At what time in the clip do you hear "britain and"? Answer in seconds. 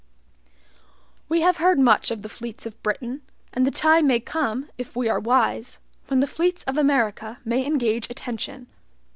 2.81-3.67